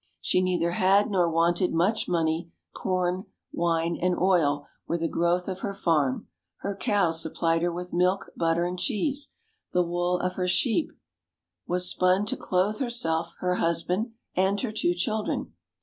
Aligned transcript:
She 0.19 0.41
neither 0.41 0.71
had 0.71 1.11
nor 1.11 1.29
wanted 1.29 1.75
much 1.75 2.07
money; 2.07 2.51
corn, 2.73 3.25
wine, 3.53 3.99
and 4.01 4.17
oil 4.17 4.65
were 4.87 4.97
the 4.97 5.07
growth 5.07 5.47
of 5.47 5.59
her 5.59 5.75
farm; 5.75 6.27
her 6.61 6.75
cows 6.75 7.21
supplied 7.21 7.61
her 7.61 7.71
with 7.71 7.93
milk, 7.93 8.31
butter 8.35 8.65
and 8.65 8.79
cheese. 8.79 9.29
The 9.73 9.83
wool 9.83 10.17
of 10.19 10.37
her 10.37 10.47
sheep 10.47 10.91
was 11.67 11.87
spun 11.87 12.25
to 12.25 12.35
clothe 12.35 12.79
herself, 12.79 13.35
her 13.41 13.57
husband, 13.61 14.13
and 14.35 14.59
her 14.61 14.71
two 14.71 14.95
children. 14.95 15.53